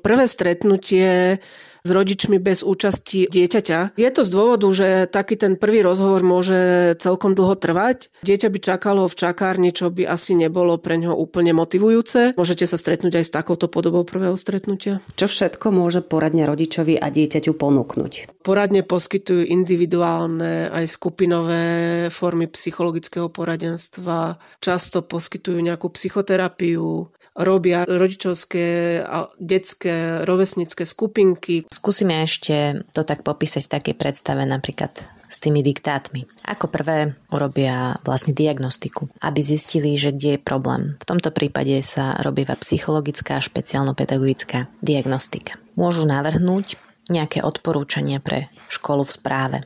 prvé 0.04 0.26
stretnutie 0.28 1.40
s 1.88 1.96
rodičmi 1.96 2.44
bez 2.44 2.68
účasti 2.68 3.32
dieťaťa. 3.32 3.96
Je 3.96 4.10
to 4.12 4.28
z 4.28 4.30
dôvodu, 4.30 4.68
že 4.76 5.08
taký 5.08 5.40
ten 5.40 5.56
prvý 5.56 5.80
rozhovor 5.80 6.20
môže 6.28 6.94
celkom 7.00 7.32
dlho 7.32 7.56
trvať. 7.56 8.12
Dieťa 8.28 8.52
by 8.52 8.60
čakalo 8.60 9.08
v 9.08 9.16
čakárni, 9.16 9.72
čo 9.72 9.88
by 9.88 10.04
asi 10.04 10.36
nebolo 10.36 10.76
pre 10.76 11.00
ňo 11.00 11.16
úplne 11.16 11.56
motivujúce. 11.56 12.36
Môžete 12.36 12.68
sa 12.68 12.76
stretnúť 12.76 13.24
aj 13.24 13.26
s 13.26 13.32
takouto 13.32 13.72
podobou 13.72 14.04
prvého 14.04 14.36
stretnutia. 14.36 15.00
Čo 15.16 15.32
všetko 15.32 15.72
môže 15.72 16.04
poradne 16.04 16.44
rodičovi 16.44 17.00
a 17.00 17.08
dieťaťu 17.08 17.56
ponúknuť? 17.56 18.44
Poradne 18.44 18.84
poskytujú 18.84 19.48
individuálne 19.48 20.68
aj 20.74 20.86
skupinové 20.90 21.64
formy 22.12 22.52
psychologického 22.52 23.32
poradenstva. 23.32 24.42
Často 24.60 25.06
poskytujú 25.06 25.60
nejakú 25.62 25.88
psychoterapiu, 25.94 27.08
robia 27.38 27.86
rodičovské 27.86 28.98
a 29.06 29.30
detské 29.38 30.26
rovesnické 30.26 30.90
skupinky. 30.90 31.70
Skúsime 31.78 32.26
ešte 32.26 32.82
to 32.90 33.06
tak 33.06 33.22
popísať 33.22 33.70
v 33.70 33.74
takej 33.78 33.96
predstave 34.02 34.42
napríklad 34.50 34.98
s 35.30 35.38
tými 35.38 35.62
diktátmi. 35.62 36.26
Ako 36.50 36.74
prvé 36.74 37.14
urobia 37.30 38.02
vlastne 38.02 38.34
diagnostiku, 38.34 39.06
aby 39.22 39.38
zistili, 39.46 39.94
že 39.94 40.10
kde 40.10 40.36
je 40.36 40.42
problém. 40.42 40.98
V 40.98 41.06
tomto 41.06 41.30
prípade 41.30 41.78
sa 41.86 42.18
robíva 42.26 42.58
psychologická 42.58 43.38
a 43.38 43.46
špeciálno-pedagogická 43.46 44.74
diagnostika. 44.82 45.62
Môžu 45.78 46.02
navrhnúť 46.10 46.82
nejaké 47.14 47.46
odporúčania 47.46 48.18
pre 48.18 48.50
školu 48.74 49.06
v 49.06 49.14
správe 49.14 49.58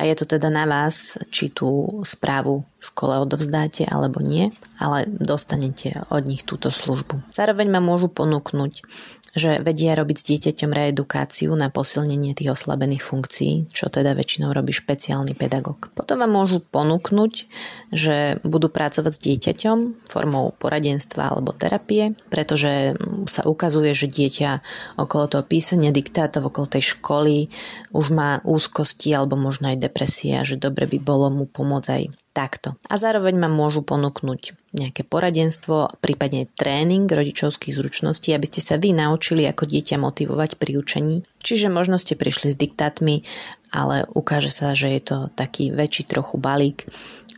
a 0.00 0.08
je 0.08 0.16
to 0.16 0.24
teda 0.24 0.48
na 0.48 0.64
vás, 0.64 1.20
či 1.28 1.52
tú 1.52 2.00
správu 2.00 2.64
škole 2.80 3.20
odovzdáte 3.20 3.84
alebo 3.84 4.24
nie, 4.24 4.48
ale 4.80 5.04
dostanete 5.04 6.08
od 6.08 6.24
nich 6.24 6.40
túto 6.48 6.72
službu. 6.72 7.28
Zároveň 7.28 7.68
ma 7.68 7.84
môžu 7.84 8.08
ponúknuť 8.08 8.80
že 9.34 9.62
vedia 9.62 9.94
robiť 9.94 10.16
s 10.18 10.26
dieťaťom 10.26 10.70
reedukáciu 10.74 11.54
na 11.54 11.70
posilnenie 11.70 12.34
tých 12.34 12.54
oslabených 12.54 13.02
funkcií, 13.02 13.70
čo 13.70 13.86
teda 13.86 14.14
väčšinou 14.18 14.50
robí 14.50 14.74
špeciálny 14.74 15.38
pedagóg. 15.38 15.90
Potom 15.94 16.18
vám 16.18 16.34
môžu 16.34 16.58
ponúknuť, 16.58 17.32
že 17.94 18.42
budú 18.42 18.66
pracovať 18.70 19.12
s 19.14 19.22
dieťaťom 19.22 20.06
formou 20.10 20.50
poradenstva 20.58 21.30
alebo 21.34 21.54
terapie, 21.54 22.18
pretože 22.26 22.98
sa 23.30 23.46
ukazuje, 23.46 23.94
že 23.94 24.10
dieťa 24.10 24.50
okolo 24.98 25.30
toho 25.30 25.44
písania 25.46 25.94
diktátov, 25.94 26.50
okolo 26.50 26.66
tej 26.66 26.98
školy 26.98 27.46
už 27.94 28.06
má 28.10 28.42
úzkosti 28.42 29.14
alebo 29.14 29.38
možno 29.38 29.70
aj 29.70 29.78
depresia, 29.78 30.42
že 30.42 30.58
dobre 30.58 30.90
by 30.90 30.98
bolo 30.98 31.30
mu 31.30 31.44
pomôcť 31.46 31.88
aj 31.90 32.02
takto. 32.34 32.68
A 32.86 32.94
zároveň 32.98 33.38
ma 33.38 33.50
môžu 33.50 33.82
ponúknuť 33.82 34.59
nejaké 34.70 35.02
poradenstvo, 35.02 35.98
prípadne 35.98 36.46
tréning 36.54 37.10
rodičovských 37.10 37.74
zručností, 37.74 38.30
aby 38.30 38.46
ste 38.46 38.62
sa 38.62 38.78
vy 38.78 38.94
naučili, 38.94 39.42
ako 39.46 39.66
dieťa 39.66 39.98
motivovať 39.98 40.56
pri 40.62 40.78
učení. 40.78 41.16
Čiže 41.42 41.68
možno 41.70 41.98
ste 41.98 42.14
prišli 42.14 42.54
s 42.54 42.60
diktátmi, 42.60 43.26
ale 43.74 44.06
ukáže 44.14 44.54
sa, 44.54 44.74
že 44.78 44.94
je 44.94 45.02
to 45.02 45.18
taký 45.34 45.74
väčší 45.74 46.06
trochu 46.06 46.38
balík 46.38 46.86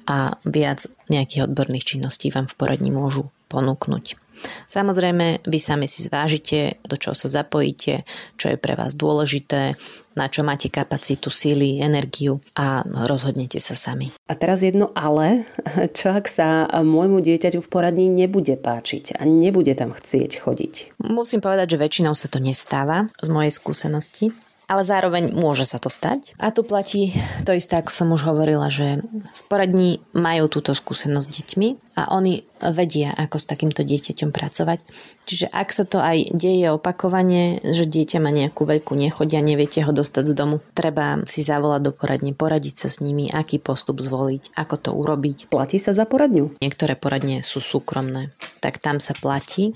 a 0.04 0.36
viac 0.44 0.84
nejakých 1.08 1.48
odborných 1.48 1.96
činností 1.96 2.28
vám 2.28 2.50
v 2.50 2.56
poradni 2.58 2.92
môžu 2.92 3.32
ponúknuť. 3.48 4.22
Samozrejme, 4.66 5.44
vy 5.46 5.58
sami 5.58 5.87
si 5.87 6.04
zvážite, 6.06 6.82
do 6.87 6.96
čoho 6.96 7.14
sa 7.16 7.28
zapojíte, 7.28 8.06
čo 8.37 8.52
je 8.52 8.56
pre 8.56 8.75
vás 8.75 8.94
dôležité, 8.94 9.75
na 10.12 10.28
čo 10.28 10.44
máte 10.44 10.68
kapacitu, 10.68 11.32
síly, 11.32 11.80
energiu 11.80 12.40
a 12.56 12.84
rozhodnete 13.08 13.56
sa 13.56 13.72
sami. 13.72 14.12
A 14.28 14.37
teraz 14.37 14.61
jedno 14.61 14.92
ale, 14.92 15.49
čo 15.99 16.12
ak 16.12 16.28
sa 16.28 16.68
môjmu 16.68 17.25
dieťaťu 17.25 17.64
v 17.64 17.70
poradni 17.72 18.06
nebude 18.12 18.54
páčiť 18.61 19.16
a 19.16 19.25
nebude 19.25 19.72
tam 19.72 19.96
chcieť 19.96 20.42
chodiť? 20.42 20.75
Musím 21.00 21.40
povedať, 21.40 21.76
že 21.76 21.80
väčšinou 21.80 22.12
sa 22.12 22.28
to 22.28 22.38
nestáva 22.40 23.08
z 23.20 23.28
mojej 23.32 23.52
skúsenosti 23.52 24.32
ale 24.72 24.88
zároveň 24.88 25.37
môže 25.37 25.68
sa 25.68 25.76
to 25.76 25.92
stať. 25.92 26.32
A 26.40 26.49
tu 26.49 26.64
platí 26.64 27.12
to 27.44 27.52
isté, 27.52 27.76
ako 27.76 27.92
som 27.92 28.08
už 28.16 28.25
hovorila, 28.25 28.72
že 28.72 29.04
v 29.04 29.42
poradní 29.44 30.00
majú 30.16 30.49
túto 30.49 30.72
skúsenosť 30.72 31.28
s 31.28 31.32
deťmi 31.37 31.68
a 31.92 32.12
oni 32.16 32.40
vedia, 32.72 33.12
ako 33.12 33.37
s 33.37 33.49
takýmto 33.49 33.82
dieťaťom 33.82 34.30
pracovať. 34.30 34.80
Čiže 35.26 35.46
ak 35.50 35.68
sa 35.75 35.84
to 35.84 35.99
aj 35.99 36.32
deje 36.32 36.70
opakovane, 36.72 37.61
že 37.62 37.84
dieťa 37.84 38.18
má 38.22 38.30
nejakú 38.30 38.64
veľkú 38.64 38.94
nechodia, 38.94 39.44
neviete 39.44 39.82
ho 39.82 39.92
dostať 39.92 40.32
z 40.32 40.34
domu, 40.34 40.56
treba 40.72 41.20
si 41.28 41.42
zavolať 41.44 41.80
do 41.82 41.92
poradne, 41.92 42.32
poradiť 42.32 42.87
sa 42.87 42.88
s 42.88 43.02
nimi, 43.02 43.28
aký 43.28 43.58
postup 43.58 44.00
zvoliť, 44.00 44.56
ako 44.56 44.75
to 44.78 44.90
urobiť. 44.94 45.52
Platí 45.52 45.76
sa 45.82 45.92
za 45.92 46.08
poradňu? 46.08 46.62
Niektoré 46.62 46.96
poradne 46.96 47.44
sú 47.44 47.58
súkromné, 47.58 48.32
tak 48.62 48.78
tam 48.78 49.02
sa 49.02 49.12
platí 49.18 49.75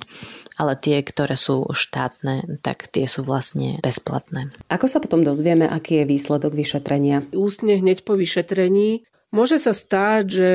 ale 0.56 0.72
tie, 0.72 1.04
ktoré 1.04 1.36
sú 1.36 1.68
štátne, 1.68 2.60
tak 2.64 2.88
tie 2.88 3.04
sú 3.04 3.22
vlastne 3.22 3.76
bezplatné. 3.84 4.48
Ako 4.72 4.88
sa 4.88 5.04
potom 5.04 5.20
dozvieme, 5.20 5.68
aký 5.68 6.02
je 6.02 6.10
výsledok 6.16 6.56
vyšetrenia? 6.56 7.28
Ústne 7.36 7.76
hneď 7.76 8.08
po 8.08 8.16
vyšetrení 8.16 9.04
môže 9.34 9.56
sa 9.58 9.72
stáť, 9.74 10.24
že 10.26 10.52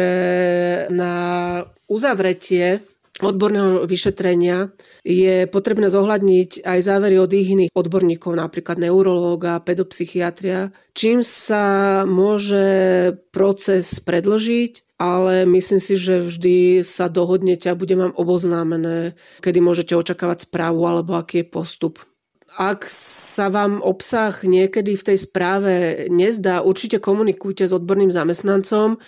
na 0.91 1.15
uzavretie 1.91 2.83
odborného 3.21 3.85
vyšetrenia 3.85 4.73
je 5.05 5.45
potrebné 5.45 5.91
zohľadniť 5.91 6.65
aj 6.65 6.79
závery 6.81 7.21
od 7.21 7.29
iných 7.29 7.75
odborníkov, 7.75 8.33
napríklad 8.33 8.81
neurológa, 8.81 9.61
pedopsychiatria, 9.61 10.73
čím 10.97 11.21
sa 11.21 12.01
môže 12.07 12.65
proces 13.29 14.01
predložiť 14.01 14.91
ale 15.01 15.49
myslím 15.49 15.81
si, 15.81 15.97
že 15.97 16.21
vždy 16.21 16.85
sa 16.85 17.09
dohodnete 17.09 17.73
a 17.73 17.73
bude 17.73 17.97
vám 17.97 18.13
oboznámené, 18.13 19.17
kedy 19.41 19.57
môžete 19.57 19.97
očakávať 19.97 20.45
správu 20.45 20.85
alebo 20.85 21.17
aký 21.17 21.41
je 21.41 21.49
postup. 21.49 21.97
Ak 22.59 22.83
sa 22.91 23.47
vám 23.47 23.79
obsah 23.79 24.35
niekedy 24.43 24.99
v 24.99 25.05
tej 25.07 25.17
správe 25.23 25.73
nezdá, 26.11 26.59
určite 26.59 26.99
komunikujte 26.99 27.63
s 27.63 27.71
odborným 27.71 28.11
zamestnancom 28.11 28.99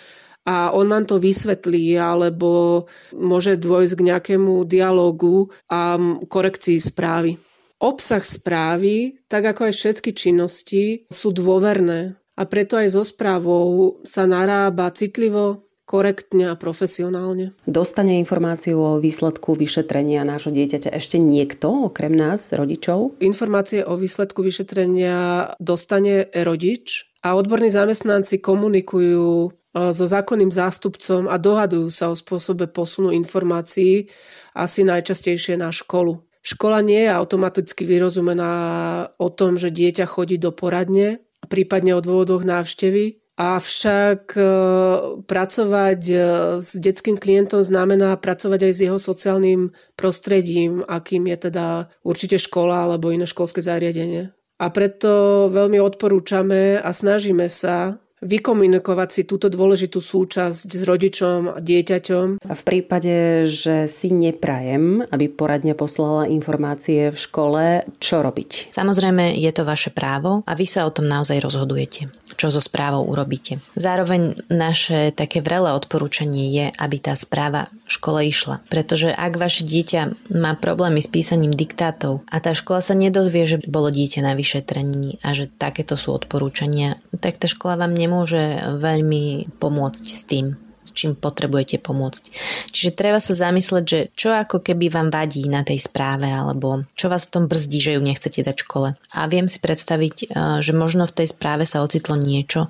a 0.48 0.72
on 0.72 0.86
vám 0.88 1.04
to 1.04 1.20
vysvetlí, 1.20 1.96
alebo 2.00 2.84
môže 3.12 3.60
dôjsť 3.60 3.94
k 3.96 4.06
nejakému 4.12 4.64
dialogu 4.64 5.52
a 5.68 5.96
korekcii 6.24 6.80
správy. 6.80 7.36
Obsah 7.84 8.24
správy, 8.24 9.20
tak 9.28 9.44
ako 9.44 9.68
aj 9.68 9.74
všetky 9.76 10.10
činnosti, 10.16 11.04
sú 11.12 11.28
dôverné 11.36 12.16
a 12.40 12.42
preto 12.48 12.80
aj 12.80 12.96
so 12.96 13.04
správou 13.04 14.00
sa 14.08 14.24
narába 14.24 14.88
citlivo, 14.88 15.68
korektne 15.84 16.52
a 16.52 16.58
profesionálne. 16.58 17.52
Dostane 17.68 18.16
informáciu 18.16 18.80
o 18.80 18.90
výsledku 19.00 19.52
vyšetrenia 19.52 20.24
nášho 20.24 20.50
dieťaťa 20.50 20.90
ešte 20.90 21.20
niekto, 21.20 21.92
okrem 21.92 22.16
nás, 22.16 22.52
rodičov? 22.56 23.20
Informácie 23.20 23.84
o 23.84 23.94
výsledku 23.94 24.40
vyšetrenia 24.40 25.52
dostane 25.60 26.32
rodič 26.32 27.08
a 27.20 27.36
odborní 27.36 27.68
zamestnanci 27.68 28.40
komunikujú 28.40 29.48
e, 29.48 29.50
so 29.92 30.04
zákonným 30.08 30.52
zástupcom 30.52 31.28
a 31.28 31.36
dohadujú 31.36 31.88
sa 31.92 32.08
o 32.08 32.16
spôsobe 32.16 32.68
posunu 32.68 33.12
informácií 33.12 34.08
asi 34.56 34.88
najčastejšie 34.88 35.60
na 35.60 35.68
školu. 35.68 36.20
Škola 36.44 36.84
nie 36.84 37.08
je 37.08 37.12
automaticky 37.12 37.88
vyrozumená 37.88 38.52
o 39.16 39.28
tom, 39.32 39.56
že 39.56 39.72
dieťa 39.72 40.04
chodí 40.04 40.36
do 40.36 40.52
poradne, 40.52 41.24
prípadne 41.48 41.96
o 41.96 42.04
dôvodoch 42.04 42.44
návštevy, 42.44 43.23
Avšak 43.34 44.38
e, 44.38 44.42
pracovať 45.26 46.00
e, 46.06 46.16
s 46.62 46.78
detským 46.78 47.18
klientom 47.18 47.66
znamená 47.66 48.14
pracovať 48.14 48.70
aj 48.70 48.72
s 48.72 48.80
jeho 48.86 48.98
sociálnym 48.98 49.74
prostredím, 49.98 50.86
akým 50.86 51.26
je 51.34 51.50
teda 51.50 51.90
určite 52.06 52.38
škola 52.38 52.86
alebo 52.86 53.10
iné 53.10 53.26
školské 53.26 53.58
zariadenie. 53.58 54.30
A 54.62 54.70
preto 54.70 55.46
veľmi 55.50 55.82
odporúčame 55.82 56.78
a 56.78 56.90
snažíme 56.94 57.50
sa 57.50 57.98
vykomunikovať 58.24 59.08
si 59.12 59.22
túto 59.28 59.52
dôležitú 59.52 60.00
súčasť 60.00 60.66
s 60.72 60.82
rodičom 60.88 61.38
a 61.54 61.58
dieťaťom. 61.60 62.40
A 62.40 62.52
v 62.56 62.62
prípade, 62.64 63.44
že 63.44 63.84
si 63.90 64.08
neprajem, 64.10 65.04
aby 65.12 65.28
poradne 65.28 65.76
poslala 65.76 66.30
informácie 66.32 67.12
v 67.12 67.18
škole, 67.20 67.84
čo 68.00 68.24
robiť? 68.24 68.72
Samozrejme, 68.72 69.36
je 69.36 69.52
to 69.52 69.68
vaše 69.68 69.92
právo 69.92 70.40
a 70.48 70.52
vy 70.56 70.64
sa 70.64 70.88
o 70.88 70.94
tom 70.94 71.04
naozaj 71.04 71.38
rozhodujete. 71.44 72.08
Čo 72.44 72.60
so 72.60 72.60
správou 72.60 73.08
urobíte. 73.08 73.56
Zároveň 73.72 74.36
naše 74.52 75.16
také 75.16 75.40
vrelé 75.40 75.72
odporúčanie 75.72 76.52
je, 76.52 76.66
aby 76.76 77.00
tá 77.00 77.16
správa 77.16 77.72
škole 77.88 78.20
išla. 78.28 78.60
Pretože 78.68 79.16
ak 79.16 79.40
vaše 79.40 79.64
dieťa 79.64 80.28
má 80.36 80.52
problémy 80.52 81.00
s 81.00 81.08
písaním 81.08 81.56
diktátov 81.56 82.20
a 82.28 82.44
tá 82.44 82.52
škola 82.52 82.84
sa 82.84 82.92
nedozvie, 82.92 83.48
že 83.48 83.64
bolo 83.64 83.88
dieťa 83.88 84.20
na 84.28 84.36
vyšetrení 84.36 85.24
a 85.24 85.32
že 85.32 85.48
takéto 85.48 85.96
sú 85.96 86.12
odporúčania, 86.12 87.00
tak 87.16 87.40
tá 87.40 87.48
škola 87.48 87.80
vám 87.80 87.96
nemôže 87.96 88.60
veľmi 88.76 89.56
pomôcť 89.56 90.04
s 90.04 90.22
tým 90.28 90.60
čím 90.92 91.16
potrebujete 91.16 91.80
pomôcť. 91.80 92.22
Čiže 92.74 92.90
treba 92.92 93.22
sa 93.22 93.32
zamysleť, 93.32 93.84
že 93.84 94.00
čo 94.12 94.34
ako 94.34 94.60
keby 94.60 94.92
vám 94.92 95.08
vadí 95.08 95.48
na 95.48 95.64
tej 95.64 95.80
správe 95.80 96.28
alebo 96.28 96.84
čo 96.98 97.08
vás 97.08 97.24
v 97.24 97.32
tom 97.40 97.44
brzdí, 97.48 97.80
že 97.80 97.94
ju 97.96 98.00
nechcete 98.04 98.44
dať 98.44 98.56
škole. 98.60 98.98
A 99.16 99.20
viem 99.30 99.48
si 99.48 99.62
predstaviť, 99.62 100.16
eh, 100.24 100.28
že 100.60 100.72
možno 100.76 101.08
v 101.08 101.24
tej 101.24 101.32
správe 101.32 101.64
sa 101.64 101.80
ocitlo 101.80 102.20
niečo, 102.20 102.68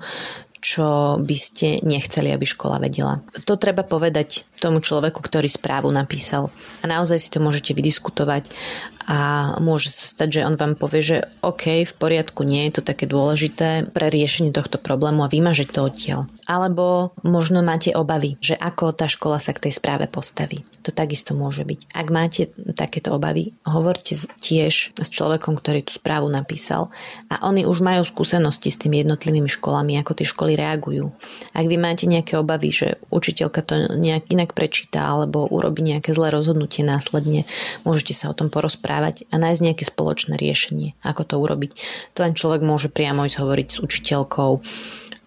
čo 0.65 1.21
by 1.21 1.37
ste 1.37 1.77
nechceli, 1.85 2.33
aby 2.33 2.41
škola 2.41 2.81
vedela. 2.81 3.21
To 3.45 3.53
treba 3.53 3.85
povedať 3.85 4.49
tomu 4.57 4.81
človeku, 4.81 5.21
ktorý 5.21 5.45
správu 5.45 5.93
napísal. 5.93 6.49
A 6.81 6.89
naozaj 6.89 7.21
si 7.21 7.29
to 7.29 7.37
môžete 7.37 7.77
vydiskutovať 7.77 8.49
a 9.05 9.53
môže 9.61 9.93
sa 9.93 10.09
stať, 10.17 10.41
že 10.41 10.45
on 10.49 10.57
vám 10.57 10.73
povie, 10.73 11.05
že 11.05 11.17
OK, 11.45 11.85
v 11.85 11.93
poriadku, 11.93 12.41
nie 12.41 12.65
je 12.65 12.81
to 12.81 12.89
také 12.89 13.05
dôležité 13.05 13.85
pre 13.93 14.09
riešenie 14.09 14.49
tohto 14.49 14.81
problému 14.81 15.21
a 15.21 15.29
vymažete 15.29 15.77
to 15.77 15.85
odtiaľ. 15.85 16.25
Alebo 16.49 17.13
možno 17.21 17.61
máte 17.61 17.93
obavy, 17.93 18.41
že 18.41 18.57
ako 18.57 18.97
tá 18.97 19.05
škola 19.05 19.37
sa 19.37 19.53
k 19.53 19.69
tej 19.69 19.77
správe 19.77 20.09
postaví. 20.09 20.65
To 20.81 20.89
takisto 20.89 21.37
môže 21.37 21.61
byť. 21.61 21.93
Ak 21.93 22.07
máte 22.09 22.49
takéto 22.73 23.13
obavy, 23.13 23.53
hovorte 23.69 24.17
tiež 24.41 24.97
s 24.97 25.09
človekom, 25.13 25.53
ktorý 25.53 25.85
tú 25.85 26.01
správu 26.01 26.33
napísal 26.33 26.89
a 27.29 27.45
oni 27.45 27.69
už 27.69 27.85
majú 27.85 28.01
skúsenosti 28.01 28.73
s 28.73 28.81
tými 28.81 29.05
jednotlivými 29.05 29.49
školami, 29.49 30.01
ako 30.01 30.17
tie 30.17 30.25
školy 30.25 30.54
reagujú. 30.55 31.11
Ak 31.51 31.65
vy 31.67 31.75
máte 31.75 32.07
nejaké 32.07 32.39
obavy, 32.39 32.71
že 32.71 32.87
učiteľka 33.11 33.61
to 33.63 33.75
nejak 33.95 34.31
inak 34.31 34.55
prečíta 34.55 35.03
alebo 35.03 35.47
urobí 35.51 35.83
nejaké 35.83 36.15
zlé 36.15 36.31
rozhodnutie 36.31 36.81
následne, 36.81 37.43
môžete 37.83 38.15
sa 38.15 38.31
o 38.31 38.37
tom 38.37 38.47
porozprávať 38.47 38.85
rozprávať 38.85 39.25
a 39.31 39.35
nájsť 39.39 39.61
nejaké 39.65 39.83
spoločné 39.87 40.35
riešenie, 40.35 40.93
ako 41.01 41.21
to 41.23 41.35
urobiť. 41.39 41.71
To 42.15 42.27
len 42.27 42.35
človek 42.35 42.61
môže 42.61 42.91
priamo 42.91 43.23
ísť 43.23 43.39
hovoriť 43.39 43.67
s 43.71 43.77
učiteľkou 43.81 44.51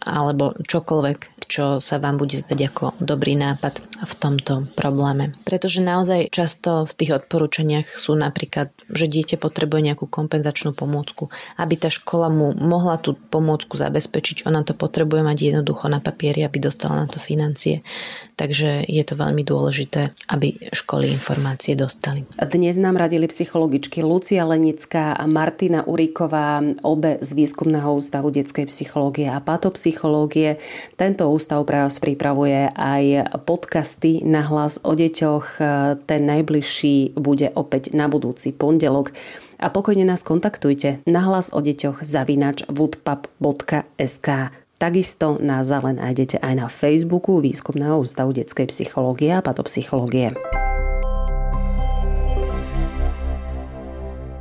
alebo 0.08 0.54
čokoľvek, 0.62 1.18
čo 1.50 1.82
sa 1.82 1.98
vám 1.98 2.20
bude 2.22 2.38
zdať 2.38 2.58
ako 2.70 2.84
dobrý 3.02 3.34
nápad 3.34 3.82
v 3.98 4.14
tomto 4.14 4.62
probléme. 4.78 5.34
Pretože 5.42 5.82
naozaj 5.82 6.30
často 6.30 6.86
v 6.86 6.92
tých 6.94 7.12
odporúčaniach 7.18 7.86
sú 7.86 8.14
napríklad, 8.14 8.70
že 8.86 9.10
dieťa 9.10 9.42
potrebuje 9.42 9.90
nejakú 9.90 10.06
kompenzačnú 10.06 10.74
pomôcku. 10.76 11.30
Aby 11.58 11.74
tá 11.74 11.90
škola 11.90 12.30
mu 12.30 12.54
mohla 12.54 12.98
tú 13.02 13.18
pomôcku 13.18 13.74
zabezpečiť, 13.74 14.46
ona 14.46 14.62
to 14.62 14.78
potrebuje 14.78 15.26
mať 15.26 15.38
jednoducho 15.50 15.90
na 15.90 15.98
papieri, 15.98 16.46
aby 16.46 16.62
dostala 16.62 17.02
na 17.02 17.06
to 17.10 17.18
financie. 17.18 17.82
Takže 18.38 18.86
je 18.86 19.02
to 19.02 19.18
veľmi 19.18 19.42
dôležité, 19.42 20.14
aby 20.30 20.54
školy 20.70 21.10
informácie 21.10 21.74
dostali. 21.74 22.22
Dnes 22.38 22.78
nám 22.78 22.94
radili 22.94 23.26
psychologičky 23.26 24.06
Lucia 24.06 24.46
Lenická 24.46 25.18
a 25.18 25.24
Martina 25.26 25.82
Uríková, 25.82 26.62
obe 26.86 27.18
z 27.18 27.30
Výskumného 27.34 27.98
ústavu 27.98 28.30
detskej 28.30 28.70
psychológie 28.70 29.26
a 29.26 29.42
patopsychológie. 29.42 30.62
Tento 30.94 31.26
ústav 31.26 31.66
pre 31.66 31.82
vás 31.82 31.98
pripravuje 31.98 32.70
aj 32.70 33.34
podcasty 33.88 34.20
na 34.20 34.44
hlas 34.44 34.76
o 34.84 34.92
deťoch. 34.92 35.64
Ten 36.04 36.20
najbližší 36.28 37.16
bude 37.16 37.48
opäť 37.56 37.96
na 37.96 38.04
budúci 38.04 38.52
pondelok. 38.52 39.16
A 39.56 39.72
pokojne 39.72 40.04
nás 40.04 40.20
kontaktujte 40.20 41.00
na 41.08 41.24
hlas 41.24 41.48
o 41.56 41.64
deťoch 41.64 42.04
zavinač 42.04 42.68
woodpub.sk. 42.68 44.28
Takisto 44.76 45.40
nás 45.40 45.72
ale 45.72 45.96
nájdete 45.96 46.36
aj 46.36 46.52
na 46.52 46.68
Facebooku 46.68 47.40
Výskumného 47.40 48.04
ústavu 48.04 48.36
detskej 48.36 48.68
psychológie 48.68 49.32
a 49.32 49.40
patopsychológie. 49.40 50.36